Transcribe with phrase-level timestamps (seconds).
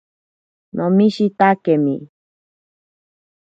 [0.75, 1.95] Nomishitakemi.